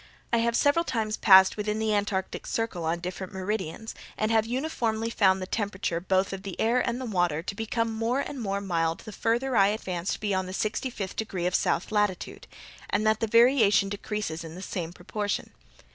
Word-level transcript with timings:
I 0.33 0.39
have 0.39 0.55
several 0.55 0.83
times 0.83 1.15
passed 1.15 1.57
within 1.57 1.77
the 1.77 1.93
Antarctic 1.93 2.47
circle, 2.47 2.85
on 2.85 3.01
different 3.01 3.33
meridians, 3.33 3.93
and 4.17 4.31
have 4.31 4.47
uniformly 4.47 5.11
found 5.11 5.39
the 5.39 5.45
temperature, 5.45 5.99
both 5.99 6.33
of 6.33 6.41
the 6.41 6.59
air 6.59 6.79
and 6.81 6.99
the 6.99 7.05
water, 7.05 7.43
to 7.43 7.53
become 7.53 7.93
more 7.93 8.19
and 8.19 8.41
more 8.41 8.61
mild 8.61 9.01
the 9.01 9.11
farther 9.11 9.55
I 9.55 9.67
advanced 9.67 10.19
beyond 10.19 10.47
the 10.49 10.53
sixty 10.53 10.89
fifth 10.89 11.17
degree 11.17 11.45
of 11.45 11.53
south 11.53 11.91
latitude, 11.91 12.47
and 12.89 13.05
that 13.05 13.19
the 13.19 13.27
variation 13.27 13.89
decreases 13.89 14.43
in 14.43 14.55
the 14.55 14.63
same 14.63 14.91
proportion. 14.91 15.51